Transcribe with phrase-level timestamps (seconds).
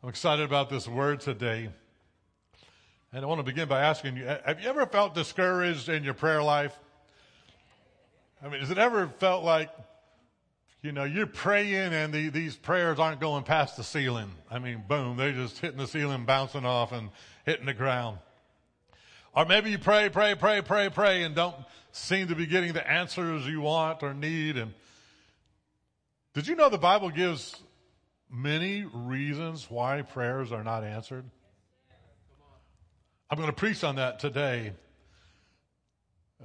[0.00, 1.70] I'm excited about this word today.
[3.12, 6.14] And I want to begin by asking you, have you ever felt discouraged in your
[6.14, 6.72] prayer life?
[8.40, 9.70] I mean, has it ever felt like,
[10.82, 14.30] you know, you're praying and the, these prayers aren't going past the ceiling?
[14.48, 17.10] I mean, boom, they're just hitting the ceiling, bouncing off and
[17.44, 18.18] hitting the ground.
[19.34, 21.56] Or maybe you pray, pray, pray, pray, pray and don't
[21.90, 24.58] seem to be getting the answers you want or need.
[24.58, 24.74] And
[26.34, 27.60] did you know the Bible gives
[28.30, 31.24] many reasons why prayers are not answered?
[33.30, 34.72] I'm going to preach on that today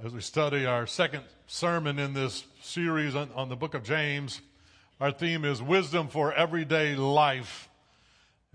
[0.02, 4.40] as we study our second sermon in this series on, on, the book of James.
[5.00, 7.68] Our theme is wisdom for everyday life.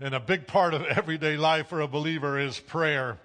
[0.00, 3.18] And a big part of everyday life for a believer is prayer.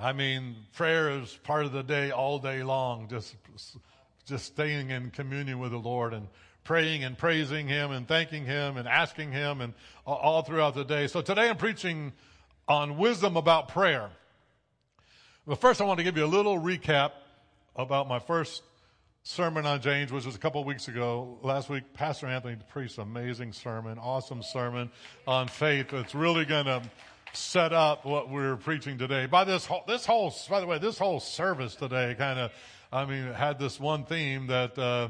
[0.00, 3.34] I mean, prayer is part of the day all day long, just,
[4.26, 6.28] just staying in communion with the Lord and
[6.64, 9.74] praying and praising Him and thanking Him and asking Him and
[10.06, 11.06] all throughout the day.
[11.06, 12.12] So today I'm preaching
[12.68, 14.10] on wisdom about prayer.
[15.46, 17.12] But first I want to give you a little recap
[17.74, 18.62] about my first
[19.24, 21.38] sermon on James, which was a couple weeks ago.
[21.42, 24.90] Last week, Pastor Anthony preached an amazing sermon, awesome sermon
[25.26, 25.92] on faith.
[25.92, 26.82] It's really going to
[27.32, 29.26] set up what we're preaching today.
[29.26, 32.52] By this whole, this whole, by the way, this whole service today kind of,
[32.92, 35.08] I mean, had this one theme that, uh,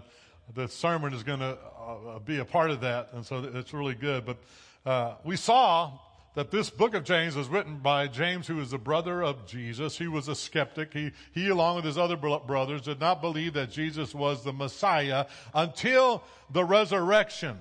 [0.54, 3.94] the sermon is going to uh, be a part of that, and so it's really
[3.94, 4.24] good.
[4.24, 4.38] But
[4.84, 5.92] uh, we saw
[6.34, 9.98] that this book of James was written by James, who was the brother of Jesus.
[9.98, 10.92] He was a skeptic.
[10.92, 15.26] He, he, along with his other brothers, did not believe that Jesus was the Messiah
[15.54, 17.58] until the resurrection.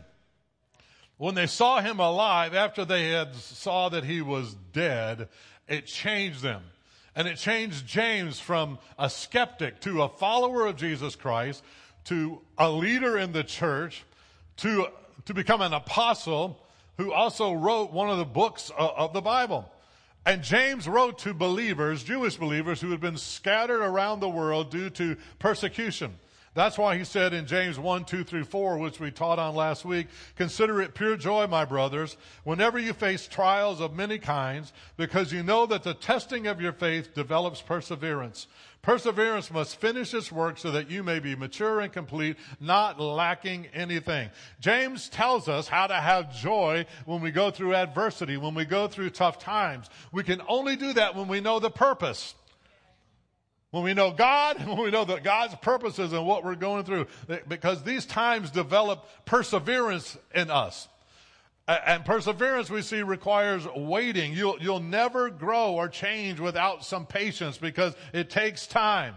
[1.18, 5.28] When they saw him alive, after they had saw that he was dead,
[5.68, 6.64] it changed them.
[7.14, 11.62] And it changed James from a skeptic to a follower of Jesus Christ
[12.06, 14.04] to a leader in the church,
[14.58, 14.88] to,
[15.26, 16.60] to become an apostle
[16.98, 19.72] who also wrote one of the books of the Bible.
[20.26, 24.90] And James wrote to believers, Jewish believers who had been scattered around the world due
[24.92, 26.14] to persecution.
[26.54, 29.86] That's why he said in James 1, 2 through 4, which we taught on last
[29.86, 35.32] week, consider it pure joy, my brothers, whenever you face trials of many kinds, because
[35.32, 38.48] you know that the testing of your faith develops perseverance.
[38.82, 43.68] Perseverance must finish its work so that you may be mature and complete, not lacking
[43.74, 44.30] anything.
[44.60, 48.90] James tells us how to have joy when we go through adversity, when we go
[48.90, 49.90] through tough times.
[50.12, 52.34] We can only do that when we know the purpose.
[53.72, 57.08] When we know God, when we know that God's purposes and what we're going through,
[57.48, 60.88] because these times develop perseverance in us.
[61.68, 64.34] And perseverance we see requires waiting.
[64.34, 69.16] You'll, you'll never grow or change without some patience because it takes time.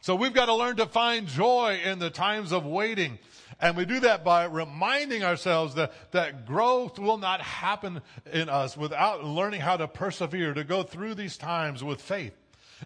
[0.00, 3.18] So we've got to learn to find joy in the times of waiting.
[3.60, 8.02] And we do that by reminding ourselves that, that growth will not happen
[8.32, 12.34] in us without learning how to persevere, to go through these times with faith.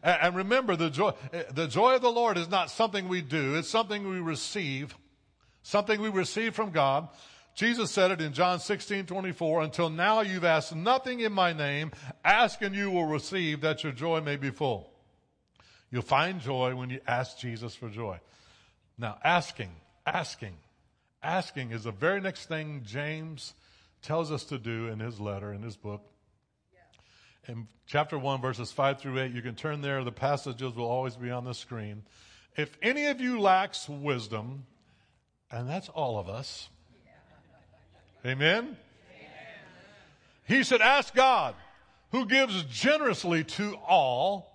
[0.03, 1.13] And remember, the joy,
[1.53, 3.57] the joy of the Lord is not something we do.
[3.57, 4.97] It's something we receive,
[5.63, 7.09] something we receive from God.
[7.55, 11.91] Jesus said it in John 16, 24, until now you've asked nothing in my name.
[12.25, 14.91] Ask and you will receive that your joy may be full.
[15.91, 18.21] You'll find joy when you ask Jesus for joy.
[18.97, 19.73] Now, asking,
[20.07, 20.57] asking,
[21.23, 23.55] asking is the very next thing James
[24.03, 26.03] tells us to do in his letter, in his book
[27.49, 29.33] in chapter 1, verses 5 through 8.
[29.33, 30.05] You can turn there.
[30.05, 32.03] The passages will always be on the screen.
[32.57, 34.67] If any of you lacks wisdom,
[35.51, 36.69] and that's all of us,
[38.25, 38.77] amen?
[40.47, 41.55] He should ask God,
[42.11, 44.51] who gives generously to all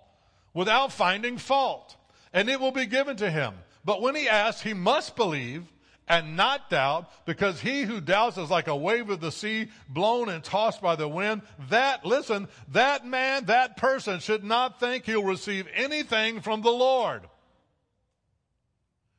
[0.52, 1.96] without finding fault,
[2.32, 3.54] and it will be given to him.
[3.84, 5.72] But when he asks, he must believe
[6.08, 10.28] and not doubt, because he who doubts is like a wave of the sea blown
[10.28, 11.42] and tossed by the wind.
[11.68, 17.22] That, listen, that man, that person should not think he'll receive anything from the Lord.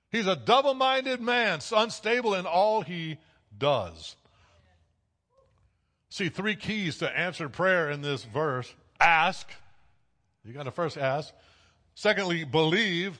[0.09, 3.17] He's a double-minded man, unstable in all he
[3.57, 4.15] does.
[6.09, 8.73] See, three keys to answered prayer in this verse.
[8.99, 9.49] Ask.
[10.45, 11.33] You got to first ask.
[11.95, 13.19] Secondly, believe.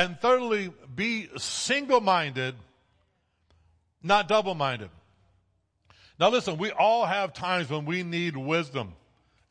[0.00, 2.54] And thirdly, be single minded,
[4.02, 4.88] not double minded.
[6.18, 8.94] Now, listen, we all have times when we need wisdom.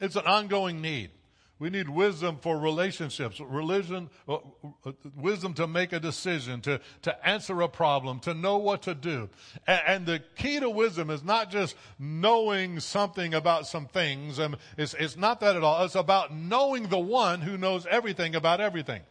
[0.01, 1.11] It's an ongoing need.
[1.59, 4.37] We need wisdom for relationships, religion, uh,
[4.83, 8.95] uh, wisdom to make a decision, to, to answer a problem, to know what to
[8.95, 9.29] do.
[9.67, 14.39] And, and the key to wisdom is not just knowing something about some things.
[14.39, 15.85] And it's, it's not that at all.
[15.85, 19.01] It's about knowing the one who knows everything about everything.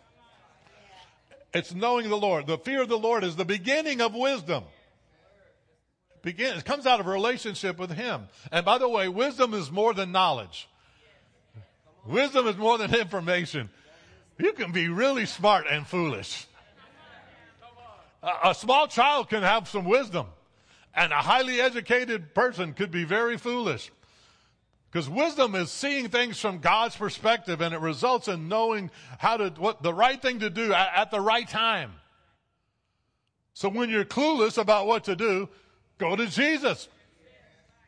[1.55, 2.47] It's knowing the Lord.
[2.47, 4.65] The fear of the Lord is the beginning of wisdom.
[6.23, 6.59] begins.
[6.59, 8.29] It comes out of a relationship with Him.
[8.53, 10.69] And by the way, wisdom is more than knowledge.
[12.07, 13.71] Wisdom is more than information.
[14.39, 16.47] You can be really smart and foolish.
[18.23, 20.27] A, a small child can have some wisdom,
[20.95, 23.91] and a highly educated person could be very foolish.
[24.91, 29.51] Because wisdom is seeing things from God's perspective and it results in knowing how to,
[29.59, 31.93] what the right thing to do at, at, the right time.
[33.53, 35.51] So when you're clueless about what to do,
[35.99, 36.89] go to Jesus.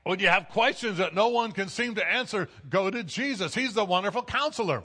[0.02, 3.54] When you have questions that no one can seem to answer, go to Jesus.
[3.54, 4.82] He's the wonderful counselor.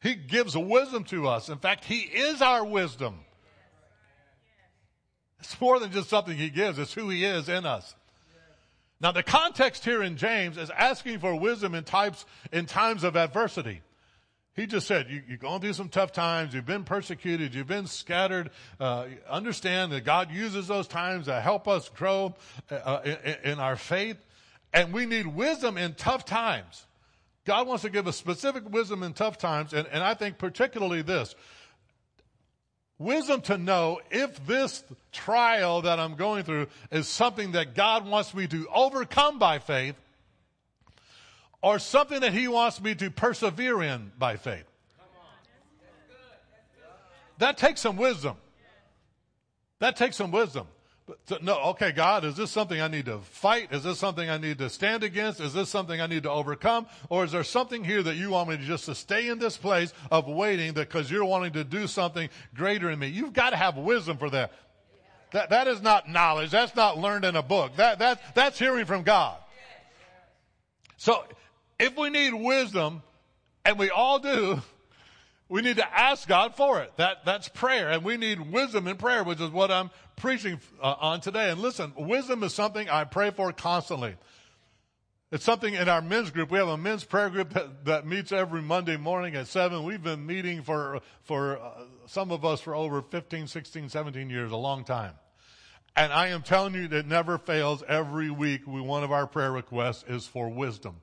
[0.00, 1.48] He gives wisdom to us.
[1.48, 3.20] In fact, He is our wisdom.
[5.40, 7.94] It's more than just something He gives, it's who He is in us.
[9.00, 13.16] Now, the context here in James is asking for wisdom in types in times of
[13.16, 13.82] adversity.
[14.54, 16.52] He just said, you, are going through some tough times.
[16.52, 17.54] You've been persecuted.
[17.54, 18.50] You've been scattered.
[18.80, 22.34] Uh, understand that God uses those times to help us grow
[22.68, 24.16] uh, in, in our faith.
[24.72, 26.86] And we need wisdom in tough times.
[27.44, 29.72] God wants to give us specific wisdom in tough times.
[29.72, 31.36] And, and I think particularly this
[32.98, 38.34] wisdom to know if this trial that I'm going through is something that God wants
[38.34, 39.94] me to overcome by faith
[41.62, 44.64] or something that He wants me to persevere in by faith.
[47.38, 48.36] That takes some wisdom.
[49.78, 50.66] That takes some wisdom.
[51.28, 53.72] But no, okay, God, is this something I need to fight?
[53.72, 55.40] Is this something I need to stand against?
[55.40, 56.86] Is this something I need to overcome?
[57.08, 59.56] Or is there something here that you want me to just to stay in this
[59.56, 63.08] place of waiting because you're wanting to do something greater in me?
[63.08, 64.52] You've got to have wisdom for that.
[65.32, 66.50] That, that is not knowledge.
[66.50, 67.76] That's not learned in a book.
[67.76, 69.38] That, that, that's hearing from God.
[70.96, 71.24] So
[71.78, 73.02] if we need wisdom,
[73.64, 74.62] and we all do,
[75.48, 76.92] we need to ask God for it.
[76.96, 77.88] That, that's prayer.
[77.88, 81.50] And we need wisdom in prayer, which is what I'm preaching uh, on today.
[81.50, 84.16] And listen, wisdom is something I pray for constantly.
[85.30, 86.50] It's something in our men's group.
[86.50, 89.84] We have a men's prayer group that, that meets every Monday morning at 7.
[89.84, 94.52] We've been meeting for, for uh, some of us for over 15, 16, 17 years,
[94.52, 95.12] a long time.
[95.96, 97.82] And I am telling you, it never fails.
[97.86, 100.96] Every week, we, one of our prayer requests is for wisdom.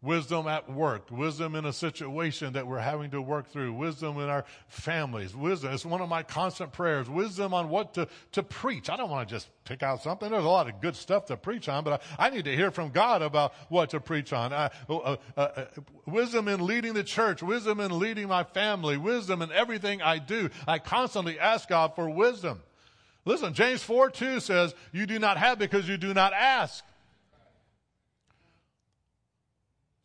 [0.00, 4.28] Wisdom at work, wisdom in a situation that we're having to work through, wisdom in
[4.28, 5.72] our families, wisdom.
[5.72, 7.10] It's one of my constant prayers.
[7.10, 8.88] Wisdom on what to, to preach.
[8.90, 10.30] I don't want to just pick out something.
[10.30, 12.70] There's a lot of good stuff to preach on, but I, I need to hear
[12.70, 14.52] from God about what to preach on.
[14.52, 15.64] I, uh, uh, uh,
[16.06, 20.48] wisdom in leading the church, wisdom in leading my family, wisdom in everything I do.
[20.68, 22.60] I constantly ask God for wisdom.
[23.24, 26.84] Listen, James 4 2 says, You do not have because you do not ask.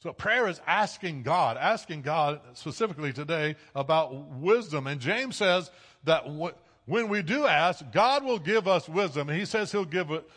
[0.03, 4.85] So prayer is asking God, asking God specifically today about wisdom.
[4.85, 5.71] And James says
[6.03, 6.25] that
[6.85, 9.29] when we do ask, God will give us wisdom.
[9.29, 10.29] And he says he'll give it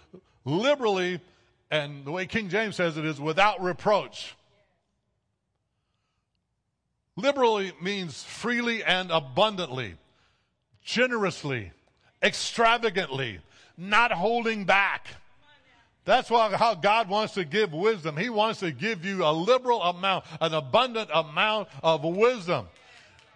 [0.45, 1.21] liberally.
[1.69, 4.37] And the way King James says it is without reproach.
[7.17, 9.97] Liberally means freely and abundantly,
[10.85, 11.73] generously,
[12.23, 13.41] extravagantly,
[13.77, 15.09] not holding back.
[16.07, 18.17] That's why, how God wants to give wisdom.
[18.17, 22.69] He wants to give you a liberal amount, an abundant amount of wisdom.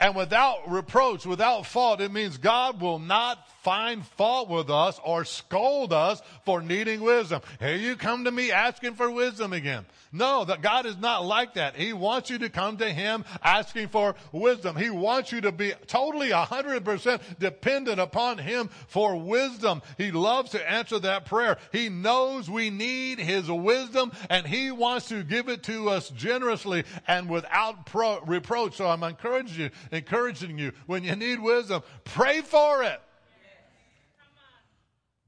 [0.01, 5.27] And without reproach, without fault, it means God will not find fault with us or
[5.27, 7.43] scold us for needing wisdom.
[7.59, 9.85] Here you come to me asking for wisdom again.
[10.13, 11.77] No, that God is not like that.
[11.77, 14.75] He wants you to come to Him asking for wisdom.
[14.75, 19.83] He wants you to be totally 100% dependent upon Him for wisdom.
[19.99, 21.59] He loves to answer that prayer.
[21.71, 26.85] He knows we need His wisdom and He wants to give it to us generously
[27.07, 28.77] and without pro- reproach.
[28.77, 33.01] So I'm encouraging you, encouraging you, when you need wisdom, pray for it.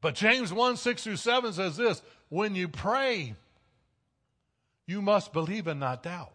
[0.01, 3.35] But James 1, 6 through 7 says this, when you pray,
[4.87, 6.33] you must believe and not doubt.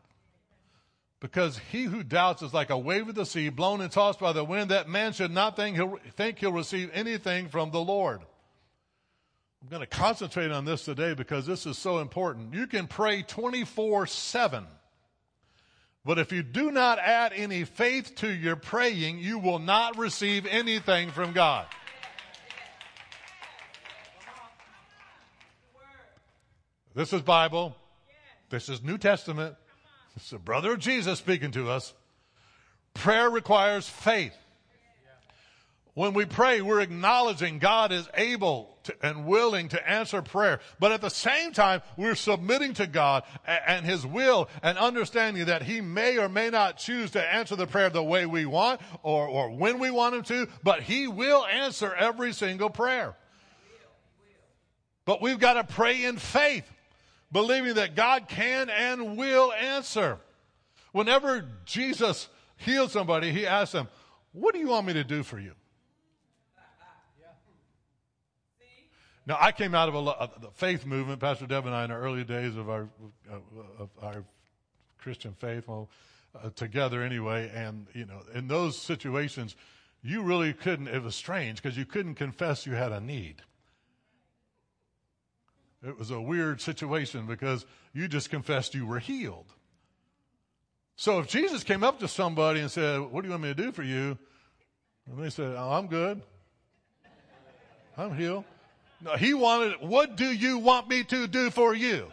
[1.20, 4.32] Because he who doubts is like a wave of the sea blown and tossed by
[4.32, 4.70] the wind.
[4.70, 8.22] That man should not think he'll, think he'll receive anything from the Lord.
[9.62, 12.54] I'm going to concentrate on this today because this is so important.
[12.54, 14.66] You can pray 24 7.
[16.08, 20.46] But if you do not add any faith to your praying, you will not receive
[20.46, 21.66] anything from God.
[26.96, 27.76] This is Bible.
[28.50, 29.58] This is New Testament.
[30.14, 31.94] This is the brother of Jesus speaking to us.
[32.94, 34.34] Prayer requires faith.
[35.98, 40.60] When we pray, we're acknowledging God is able to, and willing to answer prayer.
[40.80, 45.64] But at the same time, we're submitting to God and, His will and understanding that
[45.64, 49.28] He may or may not choose to answer the prayer the way we want or,
[49.28, 53.16] or when we want Him to, but He will answer every single prayer.
[55.04, 56.72] But we've got to pray in faith,
[57.32, 60.20] believing that God can and will answer.
[60.92, 62.28] Whenever Jesus
[62.58, 63.88] healed somebody, he asked them,
[64.32, 65.54] What do you want me to do for you?
[69.28, 71.98] Now, I came out of a, the faith movement, Pastor Deb and I, in the
[71.98, 72.88] early days of our,
[73.78, 74.24] of our
[74.98, 75.90] Christian faith, well,
[76.34, 77.52] uh, together anyway.
[77.54, 79.58] And, you know, in those situations,
[80.02, 83.42] you really couldn't, it was strange because you couldn't confess you had a need.
[85.86, 89.54] It was a weird situation because you just confessed you were healed.
[90.96, 93.62] So if Jesus came up to somebody and said, What do you want me to
[93.62, 94.18] do for you?
[95.10, 96.22] And they said, oh, I'm good.
[97.98, 98.46] I'm healed.
[99.02, 102.12] No, he wanted, what do you want me to do for you?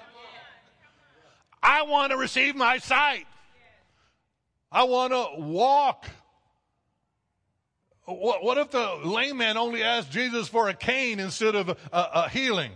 [1.62, 3.26] I want to receive my sight.
[4.70, 6.06] I want to walk.
[8.04, 11.76] What, what if the lame man only asked Jesus for a cane instead of a,
[11.90, 12.72] a, a healing?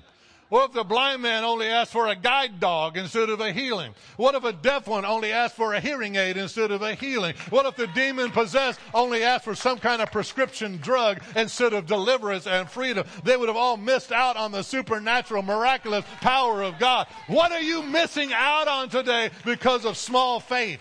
[0.48, 3.94] What if the blind man only asked for a guide dog instead of a healing?
[4.16, 7.34] What if a deaf one only asked for a hearing aid instead of a healing?
[7.50, 11.84] What if the demon possessed only asked for some kind of prescription drug instead of
[11.84, 13.06] deliverance and freedom?
[13.24, 17.08] They would have all missed out on the supernatural, miraculous power of God.
[17.26, 20.80] What are you missing out on today because of small faith?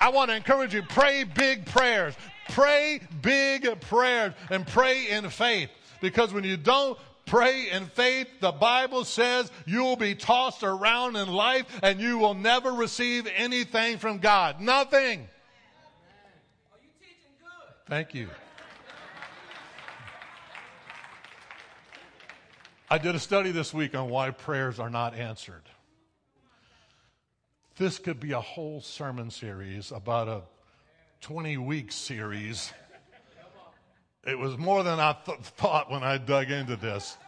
[0.00, 2.14] I want to encourage you, pray big prayers.
[2.48, 5.68] Pray big prayers and pray in faith.
[6.00, 6.98] Because when you don't
[7.34, 12.16] pray in faith, the Bible says you will be tossed around in life and you
[12.16, 14.60] will never receive anything from God.
[14.60, 15.26] Nothing.
[17.88, 18.28] Thank you.
[22.88, 25.62] I did a study this week on why prayers are not answered.
[27.76, 30.42] This could be a whole sermon series about a
[31.22, 32.72] 20 week series
[34.26, 37.18] it was more than I th- thought when I dug into this.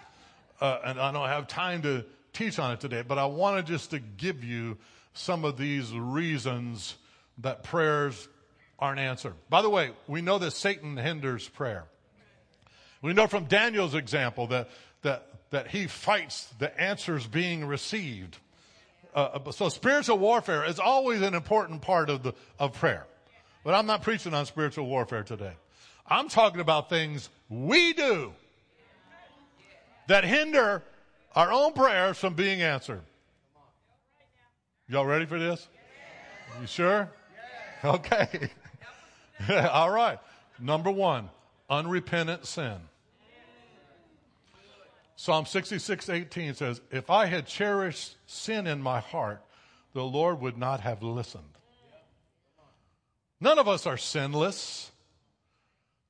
[0.61, 3.91] Uh, and I don't have time to teach on it today, but I wanted just
[3.91, 4.79] to give you
[5.15, 6.97] some of these reasons
[7.39, 8.29] that prayers
[8.79, 9.35] aren't answered.
[9.49, 11.85] By the way, we know that Satan hinders prayer.
[13.03, 14.69] We know from Daniel's example that,
[15.03, 18.37] that, that he fights the answers being received.
[19.15, 23.07] Uh, uh so spiritual warfare is always an important part of, the, of prayer.
[23.65, 25.55] But I'm not preaching on spiritual warfare today.
[26.07, 28.33] I'm talking about things we do
[30.09, 30.83] that hinder
[31.35, 33.03] our own prayers from being answered.
[34.89, 35.69] Y'all ready for this?
[36.61, 37.11] You sure?
[37.85, 38.51] Okay.
[39.71, 40.19] All right.
[40.59, 41.29] Number one,
[41.69, 42.77] unrepentant sin.
[45.17, 49.43] Psalm 66, 18 says, If I had cherished sin in my heart,
[49.95, 51.45] the Lord would not have listened.
[53.41, 54.91] None of us are sinless.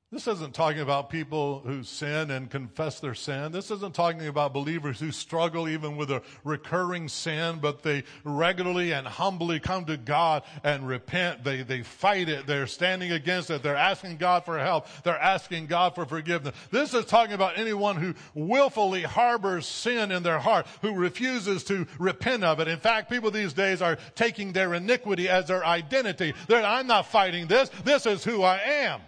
[0.09, 3.51] This isn't talking about people who sin and confess their sin.
[3.51, 8.93] This isn't talking about believers who struggle even with a recurring sin, but they regularly
[8.93, 11.43] and humbly come to God and repent.
[11.43, 12.47] They, they fight it.
[12.47, 13.61] They're standing against it.
[13.61, 14.87] They're asking God for help.
[15.03, 16.55] They're asking God for forgiveness.
[16.71, 21.85] This is talking about anyone who willfully harbors sin in their heart, who refuses to
[21.99, 22.69] repent of it.
[22.69, 26.33] In fact, people these days are taking their iniquity as their identity.
[26.47, 27.67] They're, I'm not fighting this.
[27.83, 29.01] This is who I am.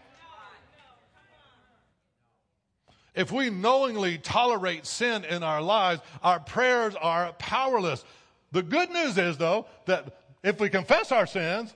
[3.19, 8.05] If we knowingly tolerate sin in our lives, our prayers are powerless.
[8.53, 11.75] The good news is, though, that if we confess our sins,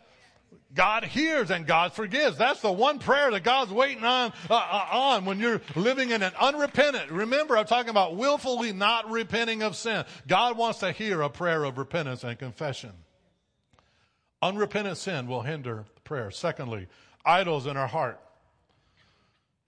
[0.73, 2.38] God hears and God forgives.
[2.38, 6.23] That's the one prayer that God's waiting on, uh, uh, on when you're living in
[6.23, 7.12] an unrepentant.
[7.12, 10.05] Remember, I'm talking about willfully not repenting of sin.
[10.25, 12.93] God wants to hear a prayer of repentance and confession.
[14.41, 16.31] Unrepentant sin will hinder prayer.
[16.31, 16.88] Secondly,
[17.25, 18.17] idols in our heart.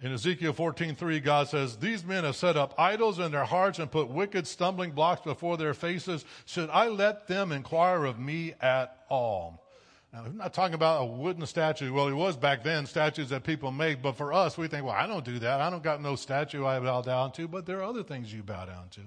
[0.01, 3.89] In Ezekiel 14:3, God says, These men have set up idols in their hearts and
[3.89, 6.25] put wicked stumbling blocks before their faces.
[6.45, 9.65] Should I let them inquire of me at all?
[10.11, 11.93] Now, I'm not talking about a wooden statue.
[11.93, 14.95] Well, it was back then, statues that people make, but for us, we think, well,
[14.95, 15.61] I don't do that.
[15.61, 18.43] I don't got no statue I bow down to, but there are other things you
[18.43, 19.01] bow down to.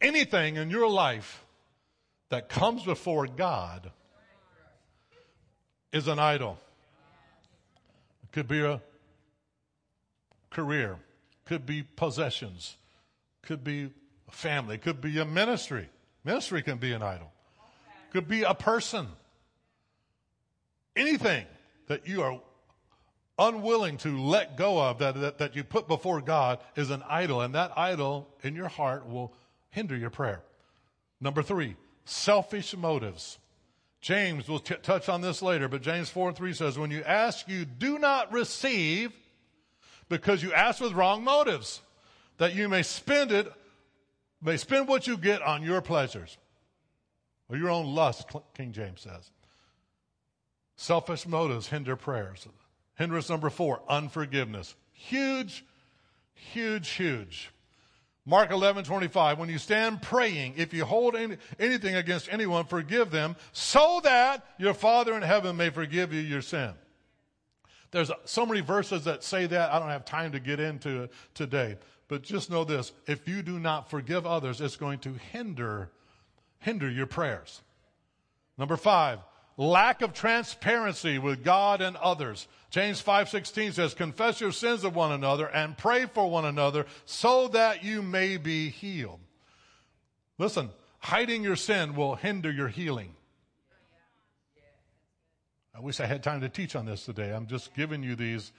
[0.00, 1.44] Anything in your life
[2.28, 3.90] that comes before God
[5.92, 6.58] is an idol.
[8.34, 8.82] Could be a
[10.50, 10.98] career,
[11.44, 12.76] could be possessions,
[13.42, 13.92] could be
[14.26, 15.88] a family, could be a ministry.
[16.24, 17.30] Ministry can be an idol.
[18.10, 19.06] Could be a person.
[20.96, 21.46] Anything
[21.86, 22.40] that you are
[23.38, 27.40] unwilling to let go of that, that, that you put before God is an idol,
[27.40, 29.32] and that idol in your heart will
[29.70, 30.42] hinder your prayer.
[31.20, 33.38] Number three, selfish motives.
[34.04, 37.02] James will t- touch on this later, but James 4 and 3 says, When you
[37.04, 39.14] ask, you do not receive
[40.10, 41.80] because you ask with wrong motives,
[42.36, 43.50] that you may spend it,
[44.42, 46.36] may spend what you get on your pleasures
[47.48, 49.30] or your own lust, King James says.
[50.76, 52.46] Selfish motives hinder prayers.
[52.96, 54.74] Hindrance number four, unforgiveness.
[54.92, 55.64] Huge,
[56.34, 57.52] huge, huge.
[58.26, 59.38] Mark 11, 25.
[59.38, 64.46] When you stand praying, if you hold any, anything against anyone, forgive them so that
[64.58, 66.72] your Father in heaven may forgive you your sin.
[67.90, 69.72] There's so many verses that say that.
[69.72, 71.76] I don't have time to get into it today.
[72.08, 72.92] But just know this.
[73.06, 75.90] If you do not forgive others, it's going to hinder,
[76.58, 77.60] hinder your prayers.
[78.58, 79.20] Number five,
[79.56, 82.48] lack of transparency with God and others.
[82.74, 87.46] James 5:16 says, "Confess your sins of one another and pray for one another so
[87.46, 89.20] that you may be healed."
[90.38, 93.14] Listen, hiding your sin will hinder your healing.
[95.72, 97.32] I wish I had time to teach on this today.
[97.32, 98.50] I'm just giving you these.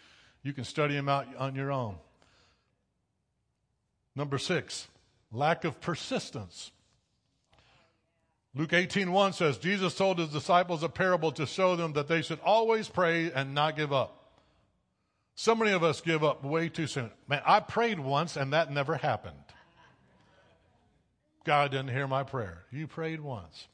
[0.44, 2.00] You can study them out on your own.
[4.16, 4.88] Number 6,
[5.30, 6.72] lack of persistence.
[8.58, 12.40] Luke 18:1 says Jesus told his disciples a parable to show them that they should
[12.40, 14.42] always pray and not give up.
[15.36, 17.12] So many of us give up way too soon.
[17.28, 19.36] Man, I prayed once and that never happened.
[21.44, 22.64] God didn't hear my prayer.
[22.72, 23.68] You prayed once.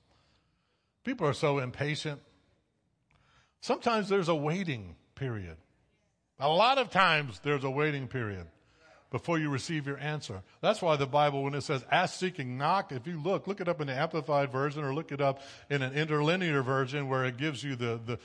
[1.04, 2.20] People are so impatient.
[3.62, 5.58] Sometimes there's a waiting period.
[6.40, 8.48] A lot of times there's a waiting period
[9.12, 10.42] before you receive your answer.
[10.62, 13.60] That's why the Bible, when it says ask, seek, and knock, if you look, look
[13.62, 17.26] it up in the Amplified Version or look it up in an interlinear version where
[17.26, 18.20] it gives you the, the,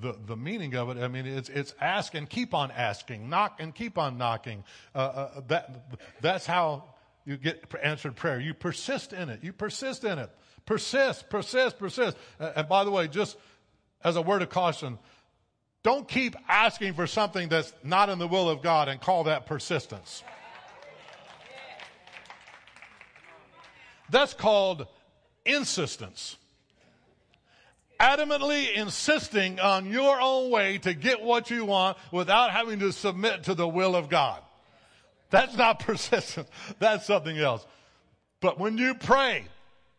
[0.00, 0.98] the, the meaning of it.
[0.98, 4.64] I mean, it's, it's ask and keep on asking, knock and keep on knocking.
[4.94, 5.86] Uh, uh, that,
[6.20, 6.84] that's how
[7.24, 8.40] you get answered prayer.
[8.40, 9.44] You persist in it.
[9.44, 10.30] You persist in it.
[10.66, 12.16] Persist, persist, persist.
[12.40, 13.36] Uh, and by the way, just
[14.02, 14.98] as a word of caution,
[15.82, 19.46] don't keep asking for something that's not in the will of God and call that
[19.46, 20.22] persistence.
[24.10, 24.86] That's called
[25.44, 26.36] insistence.
[27.98, 33.44] Adamantly insisting on your own way to get what you want without having to submit
[33.44, 34.42] to the will of God.
[35.30, 36.48] That's not persistence.
[36.78, 37.66] That's something else.
[38.40, 39.46] But when you pray,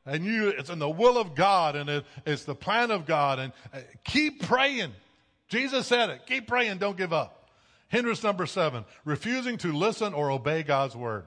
[0.06, 3.40] and you, it's in the will of God and it, it's the plan of God
[3.40, 4.92] and uh, keep praying.
[5.50, 6.26] Jesus said it.
[6.26, 6.78] Keep praying.
[6.78, 7.50] Don't give up.
[7.90, 11.26] Hindrance number seven, refusing to listen or obey God's word.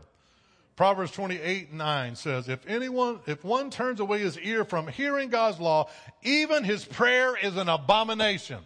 [0.75, 5.59] Proverbs 28, 9 says, if anyone, if one turns away his ear from hearing God's
[5.59, 5.89] law,
[6.23, 8.59] even his prayer is an abomination.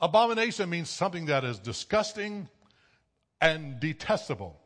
[0.00, 2.48] Abomination means something that is disgusting
[3.40, 4.58] and detestable.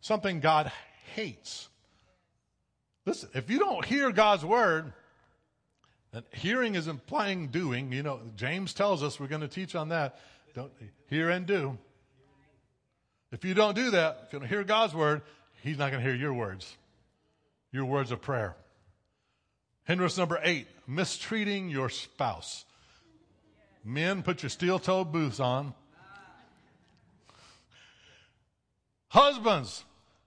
[0.00, 0.72] Something God
[1.14, 1.68] hates.
[3.04, 4.92] Listen, if you don't hear God's word,
[6.12, 7.92] and hearing is implying doing.
[7.92, 10.18] You know, James tells us we're going to teach on that.
[10.54, 10.72] Don't
[11.08, 11.78] hear and do.
[13.32, 15.22] If you don't do that, if you don't hear God's word,
[15.62, 16.76] He's not going to hear your words,
[17.70, 18.56] your words of prayer.
[19.84, 22.64] Hindrance number eight, mistreating your spouse.
[23.84, 25.74] Men, put your steel toed boots on.
[29.08, 29.84] Husbands,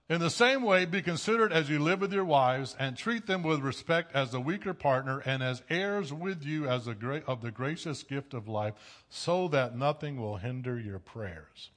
[0.08, 3.42] in the same way, be considerate as you live with your wives and treat them
[3.42, 7.50] with respect as the weaker partner and as heirs with you as the of the
[7.50, 8.74] gracious gift of life
[9.08, 11.70] so that nothing will hinder your prayers.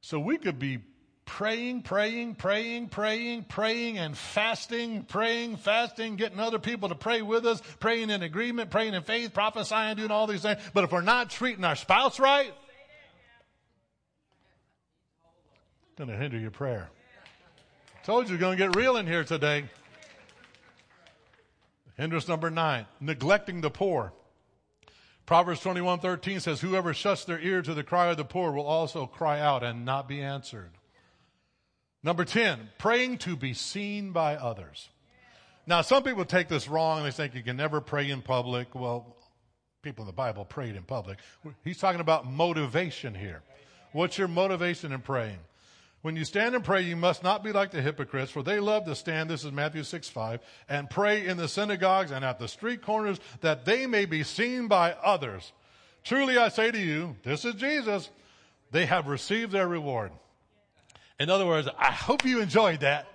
[0.00, 0.78] So we could be
[1.24, 7.46] praying, praying, praying, praying, praying and fasting, praying, fasting, getting other people to pray with
[7.46, 10.60] us, praying in agreement, praying in faith, prophesying, doing all these things.
[10.72, 12.52] But if we're not treating our spouse right,
[15.96, 16.88] going to hinder your prayer.
[18.04, 19.64] Told you you're going to get real in here today.
[21.96, 24.12] Hindrance number nine, neglecting the poor.
[25.24, 28.66] Proverbs 21, 13 says, whoever shuts their ear to the cry of the poor will
[28.66, 30.72] also cry out and not be answered.
[32.02, 34.90] Number 10, praying to be seen by others.
[35.66, 38.74] Now, some people take this wrong and they think you can never pray in public.
[38.74, 39.16] Well,
[39.80, 41.20] people in the Bible prayed in public.
[41.62, 43.42] He's talking about motivation here.
[43.92, 45.38] What's your motivation in praying?
[46.04, 48.84] When you stand and pray, you must not be like the hypocrites, for they love
[48.84, 50.38] to stand, this is Matthew 6 5,
[50.68, 54.68] and pray in the synagogues and at the street corners that they may be seen
[54.68, 55.54] by others.
[56.02, 58.10] Truly I say to you, this is Jesus,
[58.70, 60.12] they have received their reward.
[61.18, 63.06] In other words, I hope you enjoyed that,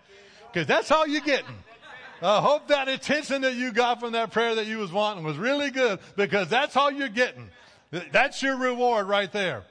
[0.51, 1.57] because that's all you're getting.
[2.23, 5.37] I hope that attention that you got from that prayer that you was wanting was
[5.37, 7.51] really good, because that's all you're getting.
[8.11, 9.61] That's your reward right there.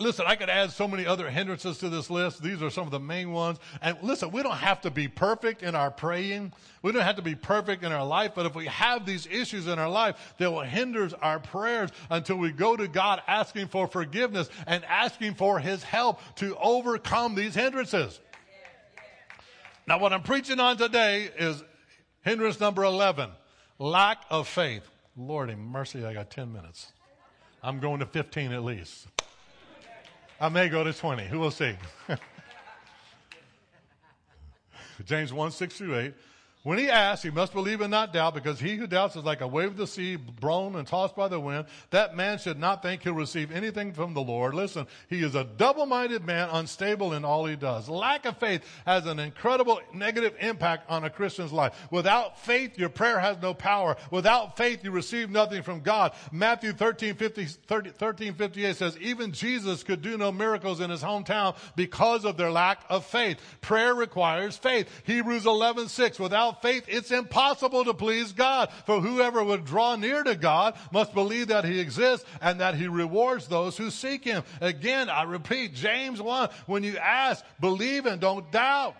[0.00, 2.40] Listen, I could add so many other hindrances to this list.
[2.40, 3.58] These are some of the main ones.
[3.82, 6.52] And listen, we don't have to be perfect in our praying.
[6.82, 8.32] We don't have to be perfect in our life.
[8.36, 12.36] But if we have these issues in our life that will hinder our prayers until
[12.36, 17.56] we go to God asking for forgiveness and asking for His help to overcome these
[17.56, 18.20] hindrances.
[19.88, 21.64] Now, what I'm preaching on today is
[22.22, 23.30] hindrance number 11
[23.80, 24.88] lack of faith.
[25.16, 26.92] Lordy mercy, I got 10 minutes.
[27.62, 29.08] I'm going to 15 at least.
[30.40, 31.24] I may go to 20.
[31.24, 31.74] Who will see?
[35.04, 36.14] James 1 6 through 8.
[36.68, 39.40] When he asks, he must believe and not doubt, because he who doubts is like
[39.40, 41.64] a wave of the sea, blown and tossed by the wind.
[41.92, 44.52] That man should not think he'll receive anything from the Lord.
[44.52, 47.88] Listen, he is a double-minded man, unstable in all he does.
[47.88, 51.74] Lack of faith has an incredible negative impact on a Christian's life.
[51.90, 53.96] Without faith, your prayer has no power.
[54.10, 56.12] Without faith, you receive nothing from God.
[56.32, 61.02] Matthew 13, 50, 30, 13 58 says, even Jesus could do no miracles in his
[61.02, 63.38] hometown because of their lack of faith.
[63.62, 64.86] Prayer requires faith.
[65.04, 68.70] Hebrews 11, 6, without faith, it's impossible to please God.
[68.86, 72.88] For whoever would draw near to God must believe that He exists and that He
[72.88, 74.42] rewards those who seek Him.
[74.60, 78.94] Again, I repeat, James 1, when you ask, believe and don't doubt.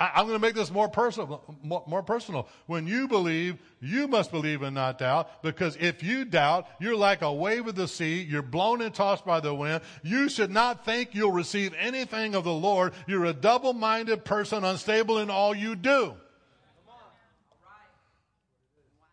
[0.00, 2.48] I, am going to make this more personal, more, more, personal.
[2.66, 7.20] When you believe, you must believe and not doubt, because if you doubt, you're like
[7.20, 8.22] a wave of the sea.
[8.22, 9.82] You're blown and tossed by the wind.
[10.02, 12.94] You should not think you'll receive anything of the Lord.
[13.06, 16.14] You're a double-minded person, unstable in all you do.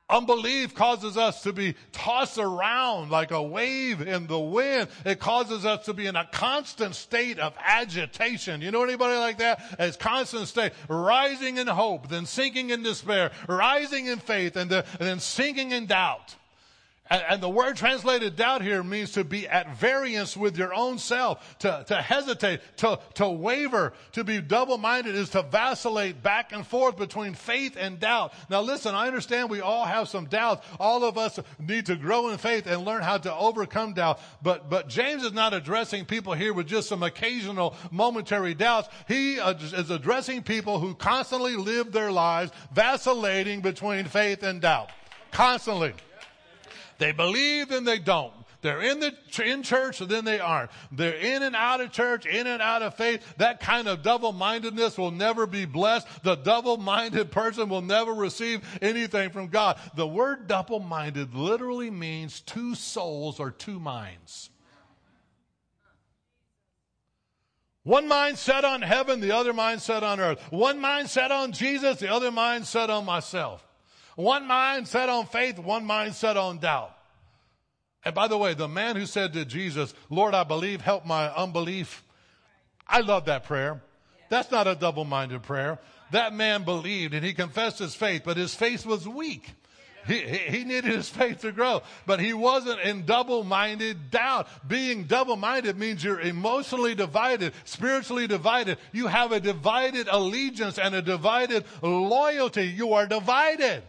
[0.10, 4.88] Unbelief causes us to be tossed around like a wave in the wind.
[5.06, 8.62] It causes us to be in a constant state of agitation.
[8.62, 9.62] You know anybody like that?
[9.78, 14.86] It's constant state, rising in hope, then sinking in despair, rising in faith, and, the,
[14.98, 16.36] and then sinking in doubt.
[17.10, 20.98] And, and, the word translated doubt here means to be at variance with your own
[20.98, 26.66] self, to, to hesitate, to, to waver, to be double-minded is to vacillate back and
[26.68, 28.34] forth between faith and doubt.
[28.50, 30.66] Now listen, I understand we all have some doubts.
[30.80, 34.20] All of us need to grow in faith and learn how to overcome doubt.
[34.42, 38.90] But, but James is not addressing people here with just some occasional momentary doubts.
[39.08, 44.90] He is addressing people who constantly live their lives vacillating between faith and doubt.
[45.32, 45.94] Constantly.
[47.00, 48.34] They believe and they don't.
[48.62, 49.14] They're in the
[49.46, 50.72] in church and then they aren't.
[50.92, 53.24] They're in and out of church, in and out of faith.
[53.38, 56.08] That kind of double-mindedness will never be blessed.
[56.24, 59.80] The double-minded person will never receive anything from God.
[59.96, 64.50] The word double-minded literally means two souls or two minds.
[67.84, 70.42] One mind set on heaven, the other mind set on earth.
[70.50, 73.67] One mind set on Jesus, the other mind set on myself.
[74.18, 76.92] One mind set on faith, one mind set on doubt.
[78.04, 81.30] And by the way, the man who said to Jesus, Lord, I believe, help my
[81.30, 82.04] unbelief.
[82.88, 83.80] I love that prayer.
[84.30, 85.78] That's not a double minded prayer.
[86.12, 89.52] That man believed and he confessed his faith, but his faith was weak.
[90.08, 94.48] He, he, needed his faith to grow, but he wasn't in double-minded doubt.
[94.68, 98.80] Being double-minded means you're emotionally divided, spiritually divided.
[98.94, 102.68] You have a divided allegiance and a divided loyalty.
[102.68, 103.84] You are divided.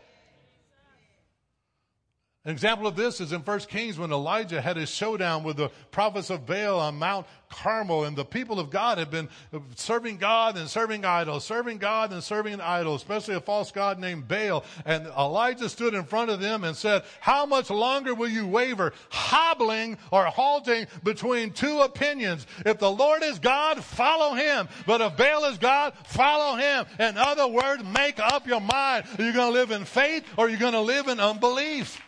[2.49, 5.69] An example of this is in 1 Kings when Elijah had his showdown with the
[5.91, 9.29] prophets of Baal on Mount Carmel, and the people of God had been
[9.75, 13.99] serving God and serving idols, serving God and serving an idol, especially a false god
[13.99, 14.65] named Baal.
[14.87, 18.95] And Elijah stood in front of them and said, How much longer will you waver,
[19.11, 22.47] hobbling or halting between two opinions?
[22.65, 24.71] If the Lord is God, follow him.
[24.87, 26.87] But if Baal is God, follow him.
[26.99, 29.05] In other words, make up your mind.
[29.19, 32.01] Are you going to live in faith or are you going to live in unbelief?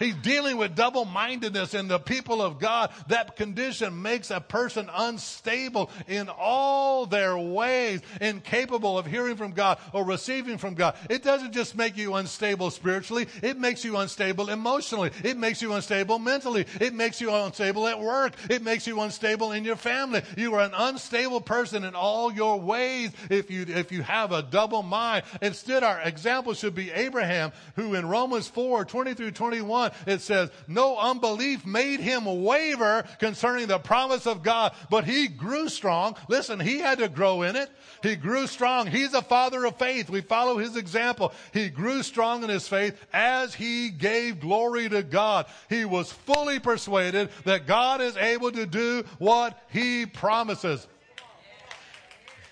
[0.00, 2.90] He's dealing with double mindedness in the people of God.
[3.08, 9.78] That condition makes a person unstable in all their ways, incapable of hearing from God
[9.92, 10.96] or receiving from God.
[11.10, 15.10] It doesn't just make you unstable spiritually, it makes you unstable emotionally.
[15.22, 16.64] It makes you unstable mentally.
[16.80, 18.32] It makes you unstable at work.
[18.48, 20.22] It makes you unstable in your family.
[20.36, 24.42] You are an unstable person in all your ways if you, if you have a
[24.42, 25.24] double mind.
[25.42, 30.50] Instead, our example should be Abraham, who in Romans 4 20 through 21 it says,
[30.66, 36.16] no unbelief made him waver concerning the promise of God, but he grew strong.
[36.28, 37.70] Listen, he had to grow in it.
[38.02, 38.86] He grew strong.
[38.86, 40.08] He's a father of faith.
[40.08, 41.32] We follow his example.
[41.52, 45.46] He grew strong in his faith as he gave glory to God.
[45.68, 50.86] He was fully persuaded that God is able to do what he promises.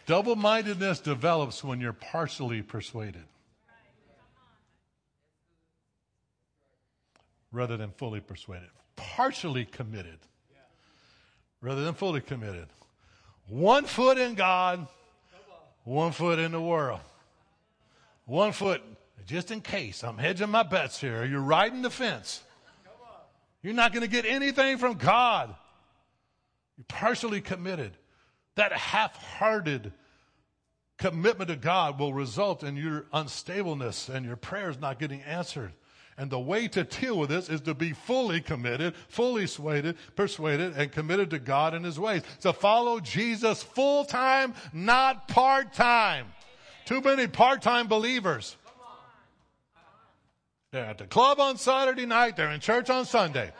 [0.06, 3.24] Double mindedness develops when you're partially persuaded.
[7.52, 8.70] Rather than fully persuaded.
[8.96, 10.18] partially committed
[11.60, 12.66] rather than fully committed.
[13.48, 14.86] One foot in God,
[15.84, 17.00] one foot in the world.
[18.26, 18.82] One foot,
[19.26, 20.04] just in case.
[20.04, 21.24] I'm hedging my bets here.
[21.24, 22.42] You're riding the fence.
[23.62, 25.54] You're not going to get anything from God.
[26.76, 27.92] You're partially committed.
[28.54, 29.92] That half hearted
[30.98, 35.72] commitment to God will result in your unstableness and your prayers not getting answered.
[36.18, 40.76] And the way to deal with this is to be fully committed, fully swayed, persuaded,
[40.76, 42.22] and committed to God and His ways.
[42.40, 46.26] To follow Jesus full time, not part time.
[46.86, 48.56] Too many part time believers.
[50.72, 53.52] They're at the club on Saturday night, they're in church on Sunday.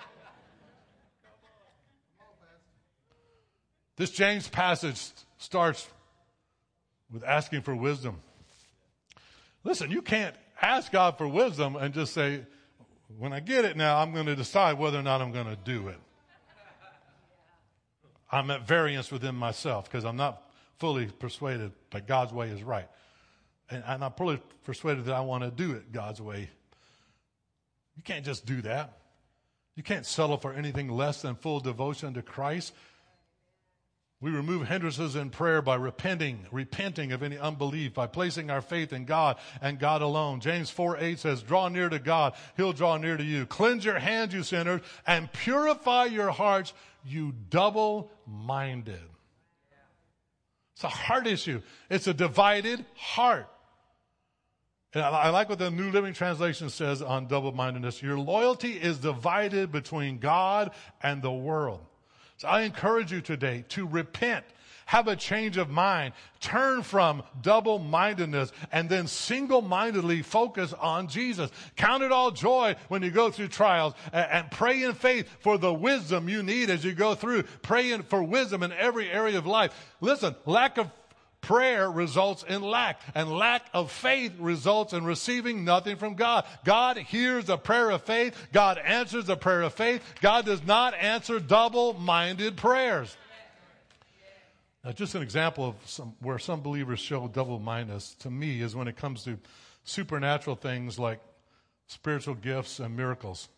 [3.97, 5.89] This James passage starts
[7.13, 8.19] with asking for wisdom.
[9.65, 12.45] Listen, you can't ask God for wisdom and just say,
[13.19, 15.57] when I get it now, I'm going to decide whether or not I'm going to
[15.57, 15.99] do it.
[18.31, 20.43] I'm at variance within myself because I'm not
[20.79, 22.89] fully persuaded that God's way is right.
[23.71, 26.51] And I'm not fully persuaded that I want to do it God's way.
[27.97, 28.99] You can't just do that.
[29.75, 32.75] You can't settle for anything less than full devotion to Christ.
[34.21, 38.93] We remove hindrances in prayer by repenting, repenting of any unbelief, by placing our faith
[38.93, 40.41] in God and God alone.
[40.41, 43.47] James 4 8 says, Draw near to God, He'll draw near to you.
[43.47, 46.73] Cleanse your hands, you sinners, and purify your hearts,
[47.05, 48.99] you double minded.
[50.75, 53.49] It's a heart issue, it's a divided heart.
[54.95, 58.03] And I like what the New Living Translation says on double mindedness.
[58.03, 61.85] Your loyalty is divided between God and the world.
[62.39, 64.45] So I encourage you today to repent,
[64.87, 71.09] have a change of mind, turn from double mindedness, and then single mindedly focus on
[71.09, 71.51] Jesus.
[71.75, 75.59] Count it all joy when you go through trials and, and pray in faith for
[75.59, 77.43] the wisdom you need as you go through.
[77.63, 79.75] Pray for wisdom in every area of life.
[80.01, 80.89] Listen, lack of
[81.49, 86.45] prayer results in lack, and lack of faith results in receiving nothing from God.
[86.63, 88.37] God hears a prayer of faith.
[88.53, 90.03] God answers a prayer of faith.
[90.21, 93.17] God does not answer double-minded prayers.
[94.85, 98.87] Now, just an example of some, where some believers show double-mindedness to me is when
[98.87, 99.39] it comes to
[99.85, 101.19] supernatural things like
[101.87, 103.49] spiritual gifts and miracles.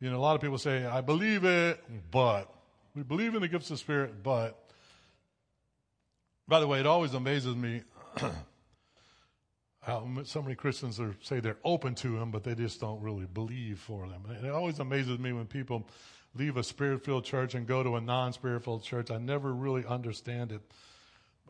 [0.00, 2.52] You know, a lot of people say, I believe it, but.
[2.96, 4.58] We believe in the gifts of the Spirit, but.
[6.46, 7.82] By the way, it always amazes me
[9.80, 13.26] how so many Christians are, say they're open to them, but they just don't really
[13.26, 14.22] believe for them.
[14.42, 15.88] It always amazes me when people
[16.34, 19.10] leave a spirit filled church and go to a non spirit filled church.
[19.10, 20.60] I never really understand it.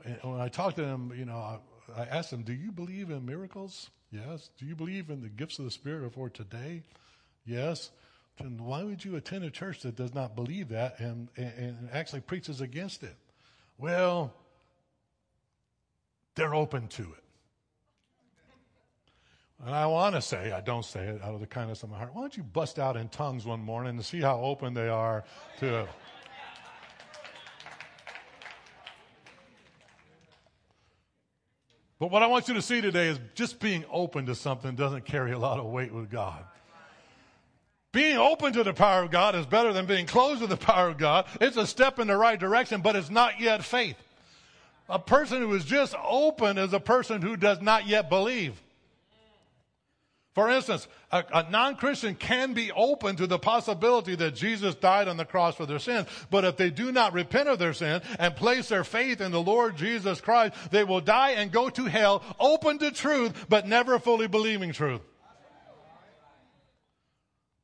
[0.04, 1.58] And when I talk to them, you know, I,
[1.96, 3.90] I ask them, Do you believe in miracles?
[4.10, 4.50] Yes.
[4.58, 6.82] Do you believe in the gifts of the Spirit for today?
[7.44, 7.90] Yes.
[8.38, 11.88] Then why would you attend a church that does not believe that and, and, and
[11.92, 13.16] actually preaches against it?
[13.78, 14.32] Well,
[16.34, 17.24] they're open to it.
[19.64, 21.96] And I want to say, I don't say it out of the kindness of my
[21.96, 24.88] heart, why don't you bust out in tongues one morning and see how open they
[24.88, 25.24] are
[25.60, 25.80] to.
[25.80, 25.88] it?
[31.98, 35.06] But what I want you to see today is just being open to something doesn't
[35.06, 36.44] carry a lot of weight with God.
[37.92, 40.88] Being open to the power of God is better than being closed to the power
[40.88, 41.26] of God.
[41.40, 43.96] It's a step in the right direction, but it's not yet faith.
[44.88, 48.60] A person who is just open is a person who does not yet believe.
[50.34, 55.06] For instance, a, a non Christian can be open to the possibility that Jesus died
[55.06, 58.02] on the cross for their sins, but if they do not repent of their sin
[58.18, 61.84] and place their faith in the Lord Jesus Christ, they will die and go to
[61.84, 65.02] hell, open to truth, but never fully believing truth.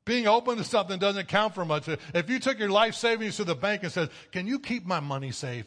[0.05, 1.89] Being open to something doesn't count for much.
[2.15, 5.01] If you took your life savings to the bank and said, Can you keep my
[5.01, 5.67] money safe?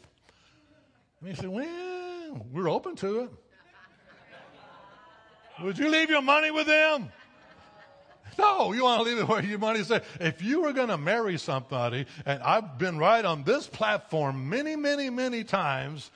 [1.23, 3.29] And he said, Well, we're open to it.
[5.63, 7.11] Would you leave your money with them?
[8.37, 9.91] No, you want to leave it where your money is.
[10.19, 14.75] If you were going to marry somebody, and I've been right on this platform many,
[14.75, 16.11] many, many times,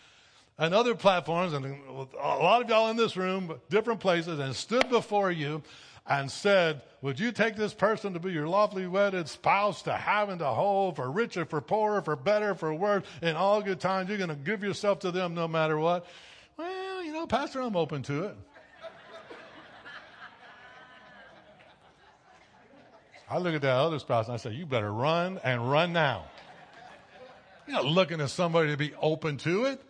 [0.57, 4.89] and other platforms, and a lot of y'all in this room, different places, and stood
[4.89, 5.61] before you
[6.09, 10.29] and said, Would you take this person to be your lawfully wedded spouse, to have
[10.29, 14.09] and to hold, for richer, for poorer, for better, for worse, in all good times?
[14.09, 16.05] You're going to give yourself to them no matter what.
[16.55, 18.37] Well, you know, Pastor, I'm open to it.
[23.29, 26.25] I look at that other spouse and I say, You better run and run now.
[27.67, 29.81] You're not looking at somebody to be open to it.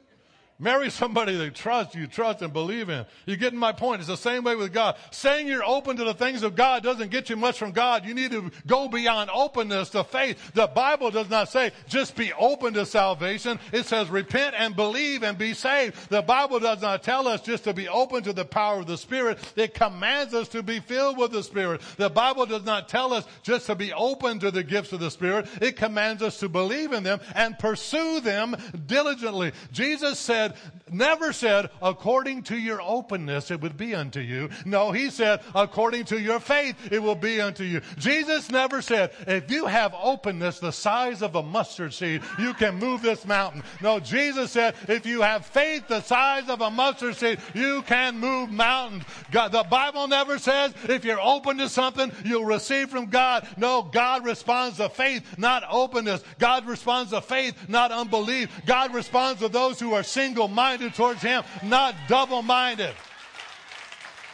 [0.60, 3.06] Marry somebody they trust, you, trust and believe in.
[3.28, 4.00] You're getting my point?
[4.00, 4.96] It's the same way with God.
[5.12, 8.06] Saying you're open to the things of God doesn't get you much from God.
[8.06, 10.54] You need to go beyond openness to faith.
[10.54, 13.60] The Bible does not say just be open to salvation.
[13.72, 16.10] It says repent and believe and be saved.
[16.10, 18.98] The Bible does not tell us just to be open to the power of the
[18.98, 19.38] Spirit.
[19.56, 21.82] It commands us to be filled with the Spirit.
[21.98, 25.12] The Bible does not tell us just to be open to the gifts of the
[25.12, 25.48] Spirit.
[25.62, 28.56] It commands us to believe in them and pursue them
[28.88, 29.52] diligently.
[29.72, 30.58] Jesus said said,
[30.90, 34.50] never said, according to your openness it would be unto you.
[34.66, 37.82] No, he said, according to your faith it will be unto you.
[37.98, 42.76] Jesus never said, if you have openness the size of a mustard seed, you can
[42.76, 43.64] move this mountain.
[43.82, 48.20] No, Jesus said, if you have faith the size of a mustard seed, you can
[48.20, 49.04] move mountains.
[49.32, 53.48] God, the Bible never says, if you're open to something, you'll receive from God.
[53.58, 56.24] No, God responds to faith, not openness.
[56.40, 58.50] God responds to faith, not unbelief.
[58.66, 62.94] God responds to those who are single single minded towards Him, not double minded.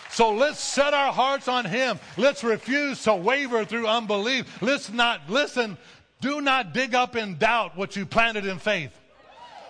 [0.09, 1.97] So let's set our hearts on Him.
[2.17, 4.61] Let's refuse to waver through unbelief.
[4.61, 5.77] Let's not, listen,
[6.19, 8.91] do not dig up in doubt what you planted in faith.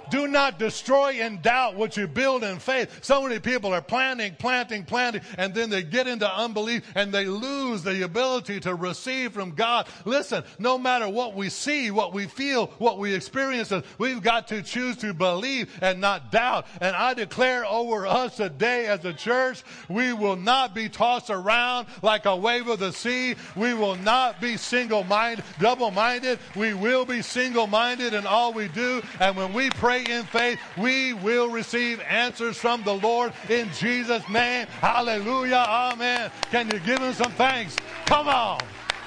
[0.09, 3.03] Do not destroy in doubt what you build in faith.
[3.03, 7.25] So many people are planting, planting, planting, and then they get into unbelief and they
[7.25, 9.87] lose the ability to receive from God.
[10.05, 14.61] Listen, no matter what we see, what we feel, what we experience, we've got to
[14.61, 16.67] choose to believe and not doubt.
[16.81, 21.87] And I declare over us today as a church, we will not be tossed around
[22.01, 23.35] like a wave of the sea.
[23.55, 26.39] We will not be single minded, double minded.
[26.55, 29.01] We will be single minded in all we do.
[29.19, 33.69] And when we pray, pray in faith, we will receive answers from the Lord in
[33.73, 34.65] Jesus' name.
[34.82, 35.65] Hallelujah.
[35.67, 36.32] Amen.
[36.49, 37.75] Can you give him some thanks?
[38.06, 38.60] Come on.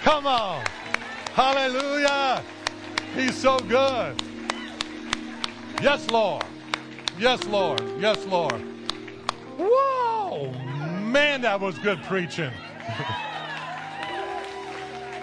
[0.02, 0.64] Come on.
[1.34, 2.42] Hallelujah.
[3.14, 4.22] He's so good.
[5.82, 6.44] Yes, Lord.
[7.18, 7.82] Yes, Lord.
[7.98, 8.62] Yes, Lord.
[9.58, 10.52] Whoa.
[11.00, 12.50] Man, that was good preaching.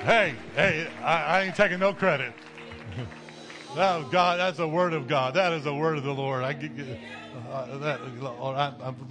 [0.04, 2.34] hey, hey, I, I ain't taking no credit.
[3.76, 5.34] Oh, God, that's a word of God.
[5.34, 6.44] That is a word of the Lord.
[6.44, 6.54] I
[7.52, 8.00] uh, that,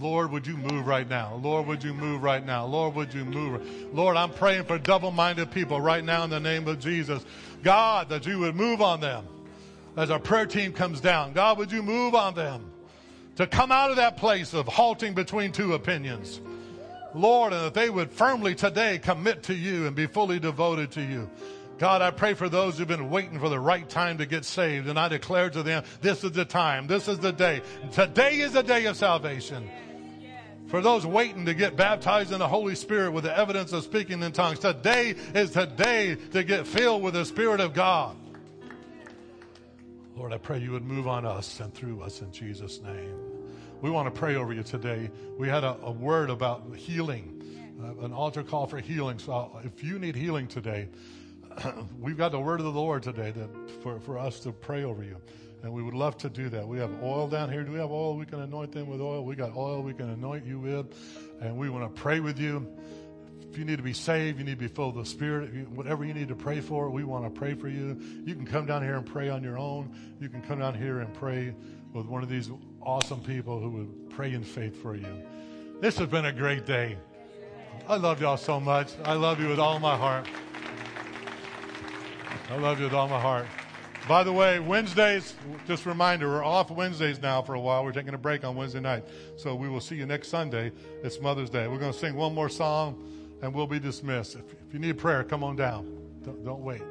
[0.00, 1.40] Lord, would you move right now?
[1.42, 2.64] Lord, would you move right now?
[2.66, 3.92] Lord, would you move?
[3.92, 7.24] Lord, I'm praying for double-minded people right now in the name of Jesus.
[7.64, 9.26] God, that you would move on them
[9.96, 11.32] as our prayer team comes down.
[11.32, 12.70] God, would you move on them
[13.36, 16.40] to come out of that place of halting between two opinions?
[17.14, 21.02] Lord, and that they would firmly today commit to you and be fully devoted to
[21.02, 21.28] you.
[21.82, 24.86] God, I pray for those who've been waiting for the right time to get saved.
[24.86, 26.86] And I declare to them, this is the time.
[26.86, 27.60] This is the day.
[27.90, 29.68] Today is the day of salvation.
[30.68, 34.22] For those waiting to get baptized in the Holy Spirit with the evidence of speaking
[34.22, 38.14] in tongues, today is the day to get filled with the Spirit of God.
[40.14, 43.16] Lord, I pray you would move on us and through us in Jesus' name.
[43.80, 45.10] We want to pray over you today.
[45.36, 47.42] We had a, a word about healing,
[47.82, 49.18] uh, an altar call for healing.
[49.18, 50.86] So if you need healing today,
[52.00, 55.02] we've got the word of the Lord today that for, for us to pray over
[55.02, 55.16] you.
[55.62, 56.66] And we would love to do that.
[56.66, 57.62] We have oil down here.
[57.62, 58.16] Do we have oil?
[58.16, 59.24] We can anoint them with oil.
[59.24, 60.86] We got oil we can anoint you with.
[61.40, 62.66] And we want to pray with you.
[63.50, 65.68] If you need to be saved, you need to be filled with the Spirit.
[65.68, 68.00] Whatever you need to pray for, we want to pray for you.
[68.24, 69.94] You can come down here and pray on your own.
[70.20, 71.54] You can come down here and pray
[71.92, 75.22] with one of these awesome people who would pray in faith for you.
[75.80, 76.96] This has been a great day.
[77.88, 78.92] I love y'all so much.
[79.04, 80.26] I love you with all my heart.
[82.52, 83.46] I love you with all my heart.
[84.06, 85.34] By the way, Wednesdays,
[85.66, 87.82] just a reminder, we're off Wednesdays now for a while.
[87.82, 89.04] We're taking a break on Wednesday night.
[89.38, 90.70] So we will see you next Sunday.
[91.02, 91.66] It's Mother's Day.
[91.66, 93.02] We're going to sing one more song
[93.40, 94.34] and we'll be dismissed.
[94.34, 95.96] If, if you need prayer, come on down.
[96.24, 96.82] Don't, don't wait.